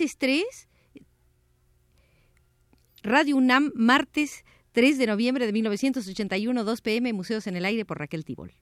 [0.00, 0.68] Felices tres.
[3.02, 7.98] Radio UNAM, martes 3 de noviembre de 1981, 2 pm, Museos en el Aire por
[7.98, 8.54] Raquel Tibol.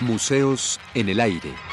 [0.00, 1.69] Museos en el Aire.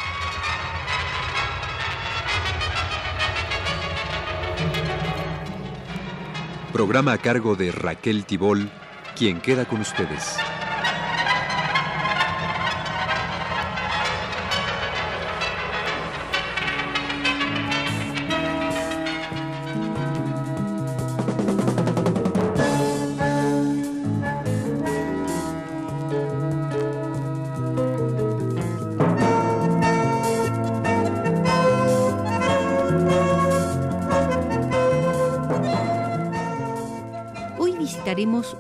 [6.77, 8.69] Programa a cargo de Raquel Tibol,
[9.15, 10.37] quien queda con ustedes.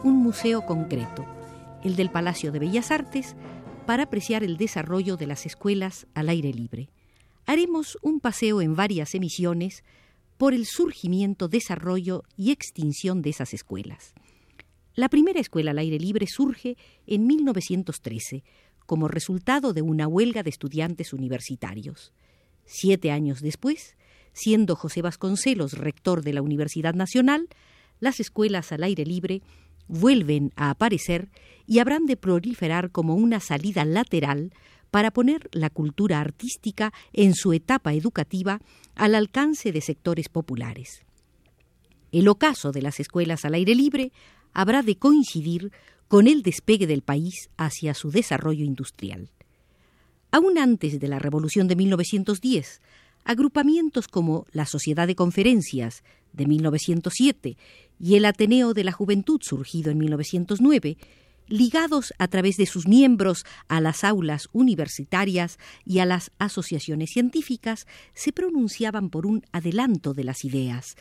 [0.03, 1.25] Un museo concreto,
[1.83, 3.35] el del Palacio de Bellas Artes,
[3.87, 6.89] para apreciar el desarrollo de las escuelas al aire libre.
[7.47, 9.83] Haremos un paseo en varias emisiones
[10.37, 14.13] por el surgimiento, desarrollo y extinción de esas escuelas.
[14.93, 18.43] La primera escuela al aire libre surge en 1913
[18.85, 22.13] como resultado de una huelga de estudiantes universitarios.
[22.65, 23.97] Siete años después,
[24.33, 27.49] siendo José Vasconcelos rector de la Universidad Nacional,
[27.99, 29.41] las escuelas al aire libre
[29.87, 31.29] vuelven a aparecer
[31.65, 34.51] y habrán de proliferar como una salida lateral
[34.91, 38.59] para poner la cultura artística en su etapa educativa
[38.95, 41.03] al alcance de sectores populares.
[42.11, 44.11] El ocaso de las escuelas al aire libre
[44.53, 45.71] habrá de coincidir
[46.07, 49.29] con el despegue del país hacia su desarrollo industrial.
[50.31, 52.81] Aún antes de la Revolución de 1910,
[53.25, 57.57] agrupamientos como la Sociedad de Conferencias de 1907
[57.99, 60.97] y el Ateneo de la Juventud surgido en 1909,
[61.47, 67.87] ligados a través de sus miembros a las aulas universitarias y a las asociaciones científicas,
[68.13, 70.95] se pronunciaban por un adelanto de las ideas,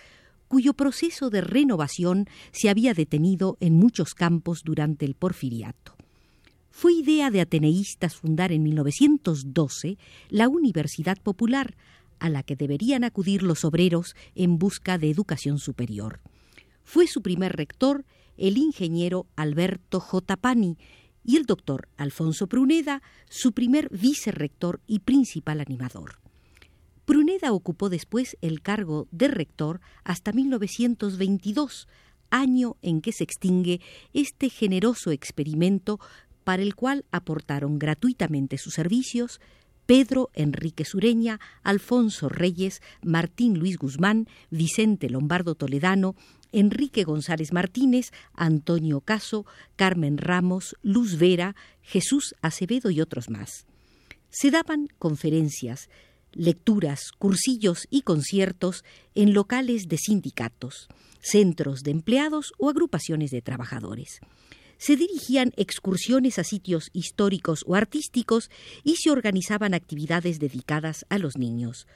[0.49, 5.97] cuyo proceso de renovación se había detenido en muchos campos durante el porfiriato.
[6.71, 11.75] Fue idea de ateneístas fundar en 1912 la Universidad Popular,
[12.19, 16.21] a la que deberían acudir los obreros en busca de educación superior.
[16.87, 18.05] Fue su primer rector
[18.37, 20.37] el ingeniero Alberto J.
[20.37, 20.79] Pani
[21.25, 26.21] y el doctor Alfonso Pruneda, su primer vicerrector y principal animador.
[27.05, 31.89] Pruneda ocupó después el cargo de rector hasta 1922,
[32.31, 33.81] año en que se extingue
[34.13, 35.99] este generoso experimento
[36.45, 39.41] para el cual aportaron gratuitamente sus servicios
[39.87, 46.17] Pedro Enrique Sureña, Alfonso Reyes, Martín Luis Guzmán, Vicente Lombardo Toledano,
[46.53, 49.47] Enrique González Martínez, Antonio Caso,
[49.77, 53.67] Carmen Ramos, Luz Vera, Jesús Acevedo y otros más.
[54.31, 55.89] Se daban conferencias,
[56.33, 58.84] lecturas, cursillos y conciertos
[59.15, 60.89] en locales de sindicatos,
[61.21, 64.21] centros de empleados o agrupaciones de trabajadores
[64.78, 68.51] se dirigían excursiones a sitios históricos o artísticos
[68.84, 71.87] y se organizaban actividades dedicadas a los niños.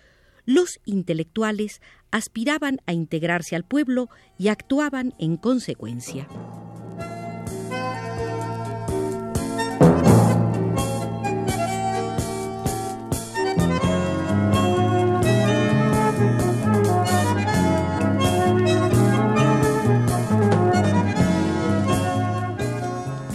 [0.53, 1.81] Los intelectuales
[2.11, 6.27] aspiraban a integrarse al pueblo y actuaban en consecuencia.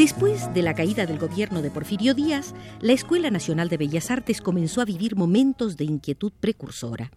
[0.06, 4.40] Después de la caída del gobierno de Porfirio Díaz, la Escuela Nacional de Bellas Artes
[4.40, 7.12] comenzó a vivir momentos de inquietud precursora.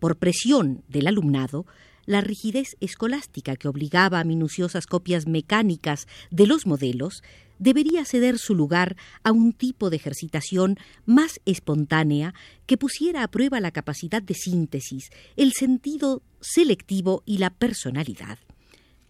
[0.00, 1.64] Por presión del alumnado,
[2.04, 7.22] la rigidez escolástica que obligaba a minuciosas copias mecánicas de los modelos
[7.58, 10.76] debería ceder su lugar a un tipo de ejercitación
[11.06, 12.34] más espontánea
[12.66, 18.38] que pusiera a prueba la capacidad de síntesis, el sentido selectivo y la personalidad.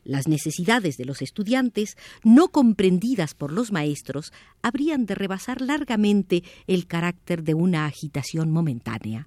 [0.05, 4.33] Las necesidades de los estudiantes, no comprendidas por los maestros,
[4.63, 9.27] habrían de rebasar largamente el carácter de una agitación momentánea.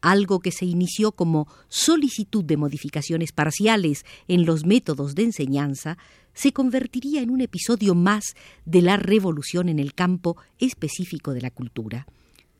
[0.00, 5.96] Algo que se inició como solicitud de modificaciones parciales en los métodos de enseñanza,
[6.34, 8.34] se convertiría en un episodio más
[8.66, 12.06] de la revolución en el campo específico de la cultura.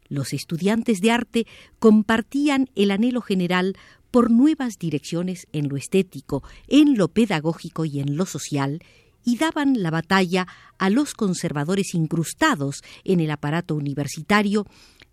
[0.08, 1.46] Los estudiantes de arte
[1.78, 3.76] compartían el anhelo general
[4.14, 8.80] por nuevas direcciones en lo estético, en lo pedagógico y en lo social,
[9.24, 10.46] y daban la batalla
[10.78, 14.66] a los conservadores incrustados en el aparato universitario,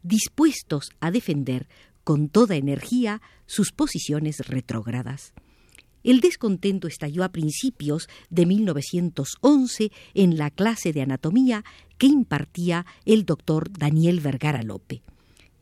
[0.04, 1.68] dispuestos a defender
[2.04, 5.34] con toda energía sus posiciones retrógradas.
[6.04, 11.64] El descontento estalló a principios de 1911 en la clase de anatomía
[11.98, 15.02] que impartía el doctor Daniel Vergara Lope.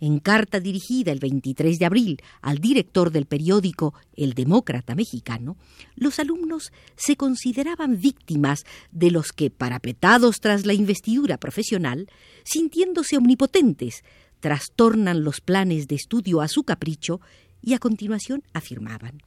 [0.02, 5.58] En carta dirigida el 23 de abril al director del periódico El Demócrata Mexicano,
[5.96, 12.08] los alumnos se consideraban víctimas de los que, parapetados tras la investidura profesional,
[12.44, 14.04] sintiéndose omnipotentes,
[14.40, 17.20] trastornan los planes de estudio a su capricho
[17.62, 19.22] y a continuación afirmaban.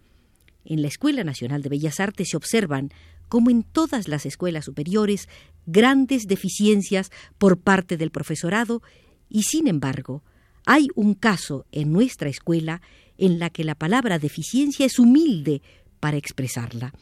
[0.64, 2.92] En la Escuela Nacional de Bellas Artes se observan,
[3.28, 5.28] como en todas las escuelas superiores,
[5.66, 8.82] grandes deficiencias por parte del profesorado
[9.28, 10.22] y, sin embargo,
[10.66, 12.80] hay un caso en nuestra escuela
[13.18, 15.62] en la que la palabra deficiencia es humilde
[16.00, 16.92] para expresarla.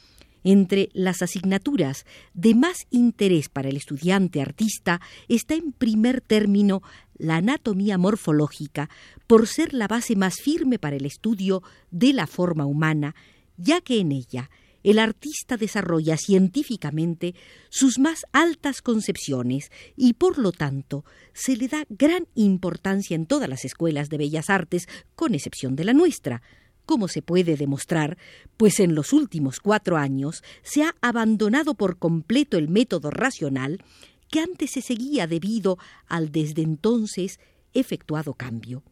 [0.42, 6.82] Entre las asignaturas de más interés para el estudiante artista está en primer término
[7.18, 8.88] la anatomía morfológica,
[9.26, 13.14] por ser la base más firme para el estudio de la forma humana,
[13.58, 14.50] ya que en ella
[14.82, 17.34] el artista desarrolla científicamente
[17.68, 23.48] sus más altas concepciones y por lo tanto se le da gran importancia en todas
[23.48, 26.42] las escuelas de bellas artes, con excepción de la nuestra,
[26.86, 28.18] como se puede demostrar,
[28.56, 33.82] pues en los últimos cuatro años se ha abandonado por completo el método racional
[34.28, 37.38] que antes se seguía debido al desde entonces
[37.74, 38.82] efectuado cambio.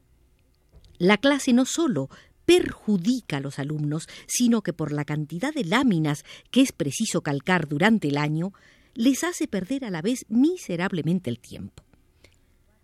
[0.98, 2.10] La clase no sólo
[2.48, 7.68] perjudica a los alumnos, sino que por la cantidad de láminas que es preciso calcar
[7.68, 8.54] durante el año,
[8.94, 11.84] les hace perder a la vez miserablemente el tiempo.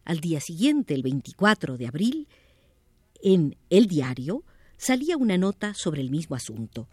[0.05, 2.29] Al día siguiente, el 24 de abril,
[3.23, 4.45] en El Diario
[4.77, 6.87] salía una nota sobre el mismo asunto.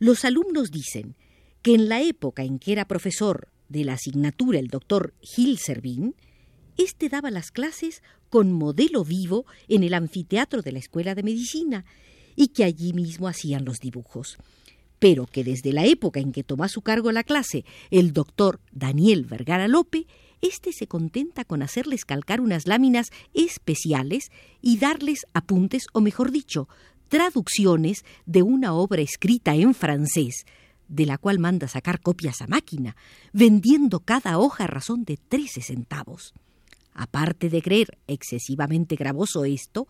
[0.00, 1.14] Los alumnos dicen
[1.62, 6.16] que en la época en que era profesor de la asignatura el doctor Gil Servín,
[6.82, 11.84] éste daba las clases con modelo vivo en el anfiteatro de la Escuela de Medicina
[12.36, 14.38] y que allí mismo hacían los dibujos.
[14.98, 18.60] Pero que desde la época en que tomó a su cargo la clase el doctor
[18.72, 20.06] Daniel Vergara Lope,
[20.40, 24.30] éste se contenta con hacerles calcar unas láminas especiales
[24.62, 26.68] y darles apuntes, o mejor dicho,
[27.08, 30.46] traducciones de una obra escrita en francés,
[30.88, 32.96] de la cual manda sacar copias a máquina,
[33.32, 36.32] vendiendo cada hoja a razón de trece centavos.
[36.92, 39.88] Aparte de creer excesivamente gravoso esto,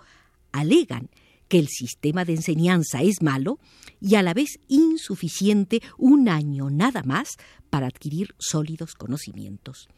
[0.53, 1.11] alegan
[1.49, 3.59] que el sistema de enseñanza es malo
[4.01, 7.37] y a la vez insuficiente un año nada más
[7.71, 9.89] para adquirir sólidos conocimientos.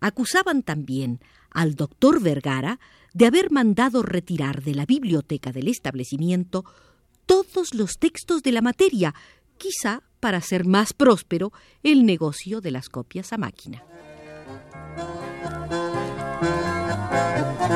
[0.00, 1.20] Acusaban también
[1.50, 2.80] al doctor Vergara
[3.14, 6.64] de haber mandado retirar de la biblioteca del establecimiento
[7.24, 9.14] todos los textos de la materia,
[9.58, 13.84] quizá para hacer más próspero el negocio de las copias a máquina.
[17.68, 17.72] El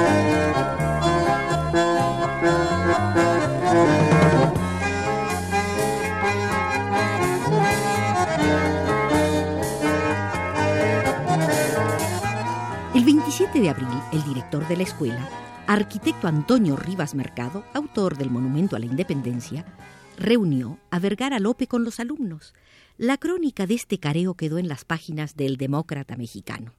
[13.04, 15.28] 27 de abril, el director de la escuela,
[15.66, 19.64] arquitecto Antonio Rivas Mercado, autor del Monumento a la Independencia,
[20.16, 22.54] reunió a Vergara Lope con los alumnos.
[22.96, 26.74] La crónica de este careo quedó en las páginas del Demócrata Mexicano.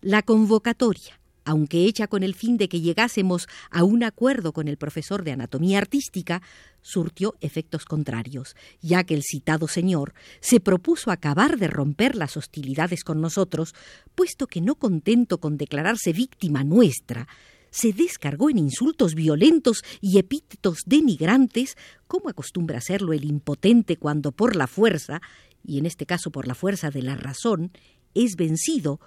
[0.00, 4.76] La convocatoria, aunque hecha con el fin de que llegásemos a un acuerdo con el
[4.76, 6.42] profesor de anatomía artística,
[6.82, 13.04] surtió efectos contrarios, ya que el citado señor se propuso acabar de romper las hostilidades
[13.04, 13.74] con nosotros,
[14.14, 17.28] puesto que no contento con declararse víctima nuestra,
[17.70, 21.76] se descargó en insultos violentos y epítetos denigrantes,
[22.08, 25.20] como acostumbra hacerlo el impotente cuando por la fuerza,
[25.64, 27.70] y en este caso por la fuerza de la razón,
[28.14, 29.00] es vencido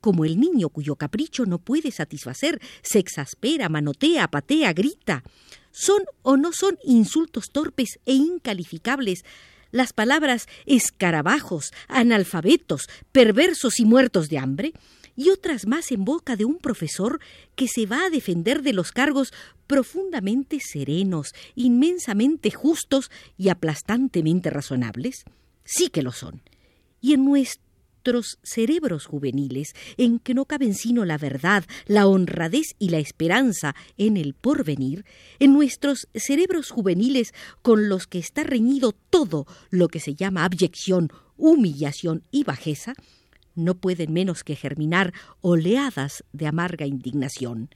[0.00, 5.22] como el niño cuyo capricho no puede satisfacer, se exaspera, manotea, patea, grita.
[5.70, 9.24] ¿Son o no son insultos torpes e incalificables
[9.70, 14.72] las palabras escarabajos, analfabetos, perversos y muertos de hambre?
[15.16, 17.20] y otras más en boca de un profesor
[17.54, 19.34] que se va a defender de los cargos
[19.66, 25.24] profundamente serenos, inmensamente justos y aplastantemente razonables?
[25.62, 26.42] Sí que lo son.
[27.02, 27.69] Y en nuestro
[28.42, 34.16] cerebros juveniles, en que no caben sino la verdad, la honradez y la esperanza en
[34.16, 35.04] el porvenir,
[35.38, 41.10] en nuestros cerebros juveniles con los que está reñido todo lo que se llama abyección,
[41.36, 42.94] humillación y bajeza,
[43.54, 47.70] no pueden menos que germinar oleadas de amarga indignación.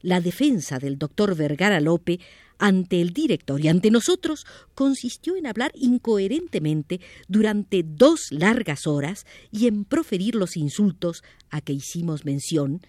[0.00, 2.20] La defensa del doctor Vergara Lope
[2.58, 9.66] ante el director y ante nosotros consistió en hablar incoherentemente durante dos largas horas y
[9.66, 12.80] en proferir los insultos a que hicimos mención,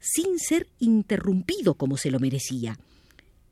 [0.00, 2.78] sin ser interrumpido como se lo merecía.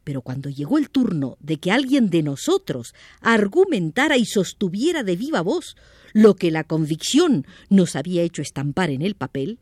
[0.03, 5.41] Pero cuando llegó el turno de que alguien de nosotros argumentara y sostuviera de viva
[5.43, 5.77] voz
[6.13, 9.59] lo que la convicción nos había hecho estampar en el papel,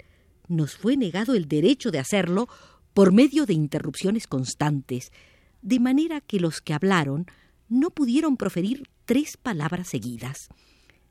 [0.46, 2.48] nos fue negado el derecho de hacerlo
[2.94, 5.12] por medio de interrupciones constantes,
[5.62, 7.26] de manera que los que hablaron
[7.68, 10.48] no pudieron proferir tres palabras seguidas.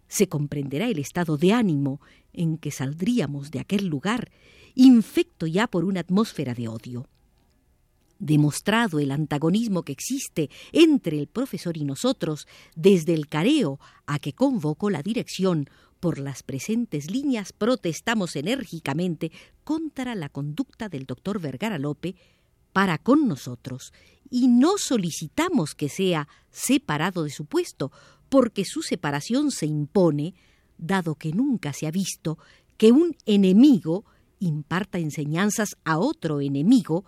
[0.07, 2.01] Se comprenderá el estado de ánimo
[2.33, 4.31] en que saldríamos de aquel lugar,
[4.75, 7.07] infecto ya por una atmósfera de odio.
[8.19, 14.33] Demostrado el antagonismo que existe entre el profesor y nosotros, desde el careo a que
[14.33, 19.31] convocó la dirección, por las presentes líneas protestamos enérgicamente
[19.63, 22.15] contra la conducta del doctor Vergara Lope
[22.77, 23.91] para con nosotros
[24.29, 27.91] y no solicitamos que sea separado de su puesto,
[28.29, 30.35] porque su separación se impone,
[30.77, 32.37] dado que nunca se ha visto
[32.77, 34.05] que un enemigo
[34.37, 37.03] imparta enseñanzas a otro enemigo,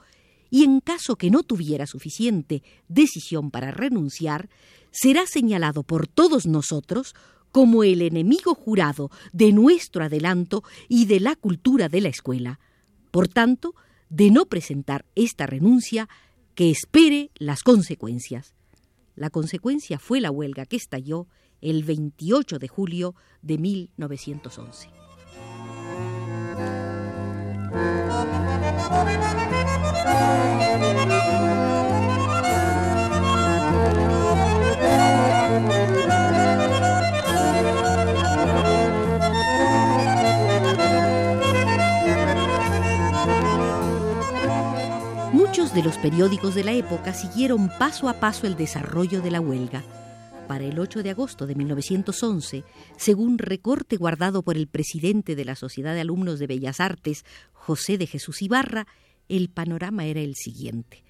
[0.49, 4.49] y en caso que no tuviera suficiente decisión para renunciar,
[4.89, 7.13] será señalado por todos nosotros
[7.51, 12.59] como el enemigo jurado de nuestro adelanto y de la cultura de la escuela.
[13.11, 13.75] Por tanto,
[14.09, 16.09] de no presentar esta renuncia,
[16.55, 18.53] que espere las consecuencias.
[19.15, 21.27] La consecuencia fue la huelga que estalló
[21.61, 24.89] el 28 de julio de 1911.
[45.83, 49.83] Los periódicos de la época siguieron paso a paso el desarrollo de la huelga.
[50.47, 52.63] Para el 8 de agosto de 1911,
[52.97, 57.97] según recorte guardado por el presidente de la Sociedad de Alumnos de Bellas Artes, José
[57.97, 58.87] de Jesús Ibarra,
[59.27, 61.03] el panorama era el siguiente.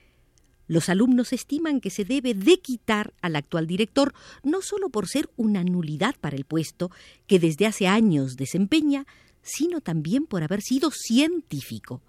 [0.68, 5.30] Los alumnos estiman que se debe de quitar al actual director no solo por ser
[5.36, 6.92] una nulidad para el puesto
[7.28, 9.08] que desde hace años desempeña,
[9.42, 12.04] sino también por haber sido científico.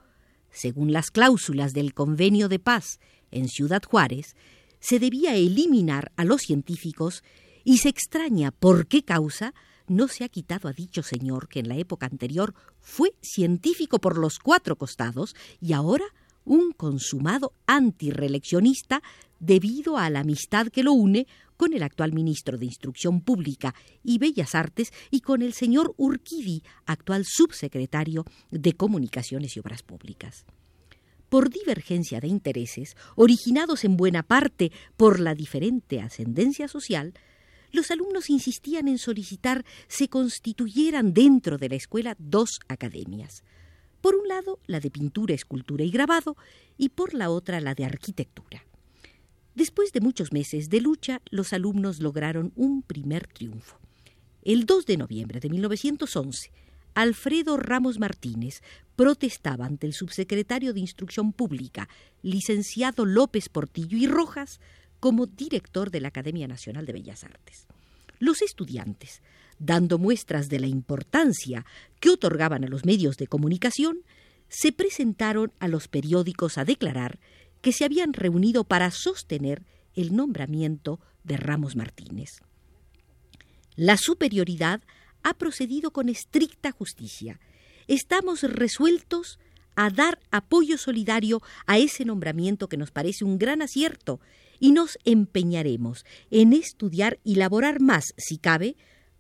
[0.53, 2.99] Según las cláusulas del Convenio de Paz
[3.31, 4.35] en Ciudad Juárez,
[4.81, 7.23] se debía eliminar a los científicos
[7.65, 9.55] y se extraña por qué causa
[9.87, 14.19] no se ha quitado a dicho señor que en la época anterior fue científico por
[14.19, 16.05] los cuatro costados y ahora
[16.45, 19.03] un consumado antireleccionista
[19.41, 21.27] debido a la amistad que lo une
[21.61, 26.63] con el actual ministro de Instrucción Pública y Bellas Artes y con el señor Urquidi,
[26.87, 30.47] actual subsecretario de Comunicaciones y Obras Públicas.
[31.29, 37.13] Por divergencia de intereses, originados en buena parte por la diferente ascendencia social,
[37.73, 43.45] los alumnos insistían en solicitar se constituyeran dentro de la escuela dos academias.
[44.01, 46.39] Por un lado, la de pintura, escultura y grabado,
[46.79, 48.65] y por la otra, la de arquitectura.
[49.55, 53.79] Después de muchos meses de lucha, los alumnos lograron un primer triunfo.
[54.43, 56.51] El 2 de noviembre de 1911,
[56.95, 58.63] Alfredo Ramos Martínez
[58.97, 61.89] protestaba ante el subsecretario de Instrucción Pública,
[62.23, 64.61] licenciado López Portillo y Rojas,
[64.99, 67.67] como director de la Academia Nacional de Bellas Artes.
[68.19, 69.23] Los estudiantes,
[69.59, 71.65] dando muestras de la importancia
[72.01, 74.03] que otorgaban a los medios de comunicación,
[74.49, 77.19] se presentaron a los periódicos a declarar
[77.61, 79.65] que se habían reunido para sostener
[79.95, 82.41] el nombramiento de Ramos Martínez.
[83.77, 84.83] La superioridad
[85.23, 87.41] ha procedido con estricta justicia.
[87.87, 89.39] Estamos resueltos
[89.77, 94.21] a dar apoyo solidario a ese nombramiento que nos parece un gran acierto
[94.59, 98.77] y nos empeñaremos en estudiar y laborar más, si cabe,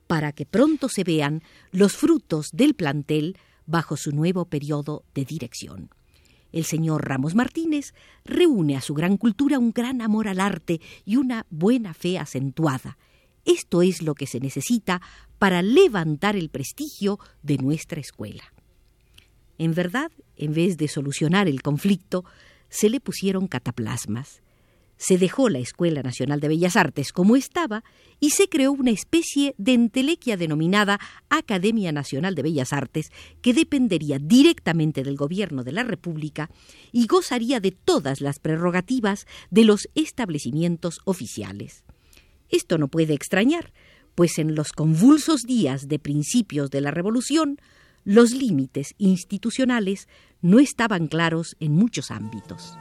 [0.06, 5.90] para que pronto se vean los frutos del plantel bajo su nuevo periodo de dirección.
[6.52, 11.16] El señor Ramos Martínez reúne a su gran cultura un gran amor al arte y
[11.16, 12.98] una buena fe acentuada.
[13.44, 15.00] Esto es lo que se necesita
[15.38, 18.52] para levantar el prestigio de nuestra escuela.
[19.58, 22.24] En verdad, en vez de solucionar el conflicto,
[22.68, 24.42] se le pusieron cataplasmas
[25.00, 27.82] se dejó la Escuela Nacional de Bellas Artes como estaba
[28.20, 34.18] y se creó una especie de entelequia denominada Academia Nacional de Bellas Artes que dependería
[34.18, 36.50] directamente del gobierno de la República
[36.92, 41.82] y gozaría de todas las prerrogativas de los establecimientos oficiales.
[42.50, 43.72] Esto no puede extrañar,
[44.14, 47.56] pues en los convulsos días de principios de la Revolución,
[48.04, 50.08] los límites institucionales
[50.42, 52.74] no estaban claros en muchos ámbitos.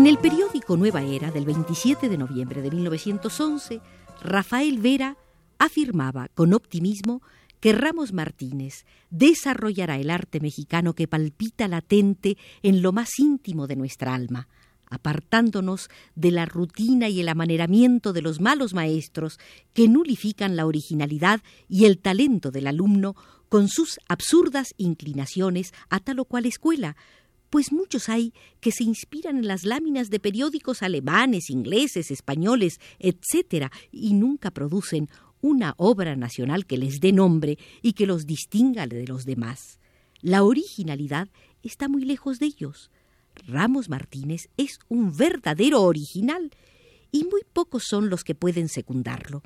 [0.00, 3.82] En el periódico Nueva Era del 27 de noviembre de 1911,
[4.22, 5.18] Rafael Vera
[5.58, 7.20] afirmaba con optimismo
[7.60, 13.76] que Ramos Martínez desarrollará el arte mexicano que palpita latente en lo más íntimo de
[13.76, 14.48] nuestra alma,
[14.86, 19.38] apartándonos de la rutina y el amaneramiento de los malos maestros
[19.74, 23.16] que nulifican la originalidad y el talento del alumno
[23.50, 26.96] con sus absurdas inclinaciones a tal o cual escuela,
[27.50, 33.66] pues muchos hay que se inspiran en las láminas de periódicos alemanes, ingleses, españoles, etc.,
[33.90, 35.08] y nunca producen
[35.42, 39.80] una obra nacional que les dé nombre y que los distinga de los demás.
[40.20, 41.28] La originalidad
[41.62, 42.90] está muy lejos de ellos.
[43.46, 46.50] Ramos Martínez es un verdadero original
[47.10, 49.42] y muy pocos son los que pueden secundarlo.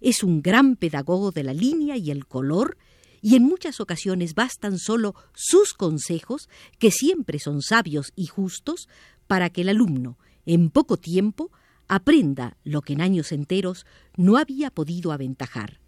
[0.00, 2.76] Es un gran pedagogo de la línea y el color
[3.20, 6.48] y en muchas ocasiones bastan solo sus consejos,
[6.78, 8.88] que siempre son sabios y justos,
[9.26, 11.50] para que el alumno, en poco tiempo,
[11.88, 15.80] aprenda lo que en años enteros no había podido aventajar.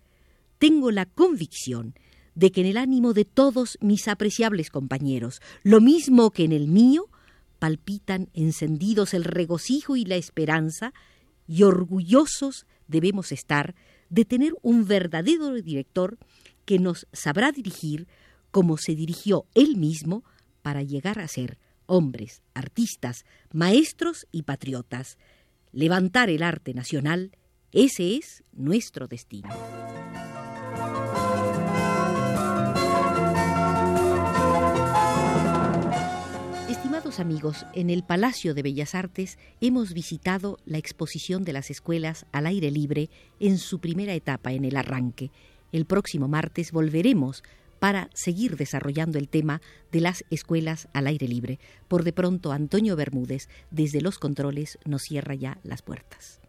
[0.59, 1.95] Tengo la convicción
[2.35, 6.69] de que en el ánimo de todos mis apreciables compañeros, lo mismo que en el
[6.69, 7.09] mío,
[7.59, 10.93] palpitan encendidos el regocijo y la esperanza,
[11.47, 13.75] y orgullosos debemos estar
[14.09, 16.19] de tener un verdadero director
[16.65, 18.07] que nos sabrá dirigir
[18.51, 20.25] como se dirigió él mismo
[20.63, 25.19] para llegar a ser hombres, artistas, maestros y patriotas.
[25.73, 27.33] Levantar el arte nacional,
[27.73, 29.49] ese es nuestro destino.
[36.69, 42.27] Estimados amigos, en el Palacio de Bellas Artes hemos visitado la exposición de las escuelas
[42.33, 45.31] al aire libre en su primera etapa en el arranque
[45.73, 47.43] el próximo martes volveremos
[47.79, 49.61] para seguir desarrollando el tema
[49.91, 51.59] de las escuelas al aire libre.
[51.89, 56.41] Por de pronto, Antonio Bermúdez, desde los controles, nos cierra ya las puertas.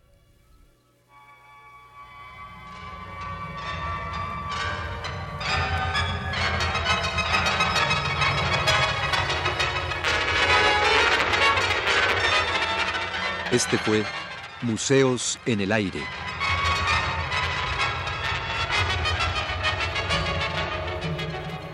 [13.51, 14.05] Este fue
[14.62, 16.00] Museos en el Aire.